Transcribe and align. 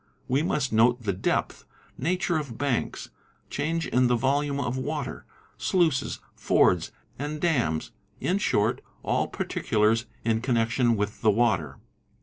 We 0.27 0.41
must 0.41 0.73
note 0.73 1.03
the 1.03 1.13
depth, 1.13 1.63
nature 1.95 2.37
of 2.37 2.57
banks, 2.57 3.11
change 3.51 3.85
in 3.85 4.07
the 4.07 4.15
volume 4.15 4.59
of 4.59 4.75
water, 4.75 5.25
sluices, 5.59 6.17
fords 6.33 6.91
and 7.19 7.39
dais, 7.39 7.91
| 8.05 8.19
in 8.29 8.39
short 8.39 8.81
all 9.03 9.27
particulars 9.27 10.07
in 10.25 10.41
connection 10.41 10.95
with 10.95 11.21
the 11.21 11.29
water. 11.29 11.77